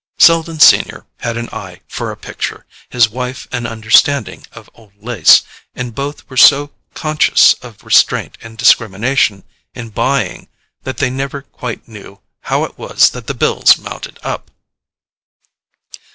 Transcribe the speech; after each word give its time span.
Selden 0.17 0.59
senior 0.59 1.05
had 1.17 1.37
an 1.37 1.47
eye 1.51 1.81
for 1.87 2.09
a 2.09 2.17
picture, 2.17 2.65
his 2.89 3.07
wife 3.07 3.47
an 3.51 3.67
understanding 3.67 4.47
of 4.51 4.67
old 4.73 4.93
lace; 4.97 5.43
and 5.75 5.93
both 5.93 6.27
were 6.27 6.35
so 6.37 6.71
conscious 6.95 7.53
of 7.61 7.83
restraint 7.83 8.35
and 8.41 8.57
discrimination 8.57 9.43
in 9.75 9.89
buying 9.89 10.47
that 10.85 10.97
they 10.97 11.11
never 11.11 11.43
quite 11.43 11.87
knew 11.87 12.19
how 12.45 12.63
it 12.63 12.79
was 12.79 13.11
that 13.11 13.27
the 13.27 13.35
bills 13.35 13.77
mounted 13.77 14.17
up. 14.23 14.49